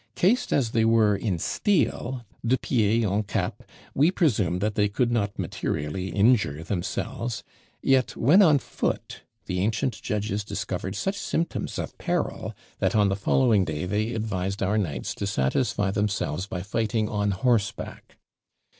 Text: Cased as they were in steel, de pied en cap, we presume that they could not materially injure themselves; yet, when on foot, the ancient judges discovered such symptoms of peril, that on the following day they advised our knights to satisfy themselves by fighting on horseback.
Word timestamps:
Cased 0.15 0.51
as 0.51 0.71
they 0.71 0.83
were 0.83 1.15
in 1.15 1.37
steel, 1.37 2.25
de 2.43 2.57
pied 2.57 3.03
en 3.05 3.21
cap, 3.21 3.61
we 3.93 4.09
presume 4.09 4.57
that 4.57 4.73
they 4.73 4.89
could 4.89 5.11
not 5.11 5.37
materially 5.37 6.09
injure 6.09 6.63
themselves; 6.63 7.43
yet, 7.83 8.15
when 8.17 8.41
on 8.41 8.57
foot, 8.57 9.21
the 9.45 9.59
ancient 9.59 10.01
judges 10.01 10.43
discovered 10.43 10.95
such 10.95 11.19
symptoms 11.19 11.77
of 11.77 11.95
peril, 11.99 12.55
that 12.79 12.95
on 12.95 13.09
the 13.09 13.15
following 13.15 13.63
day 13.63 13.85
they 13.85 14.15
advised 14.15 14.63
our 14.63 14.79
knights 14.79 15.13
to 15.13 15.27
satisfy 15.27 15.91
themselves 15.91 16.47
by 16.47 16.63
fighting 16.63 17.07
on 17.07 17.29
horseback. 17.29 18.17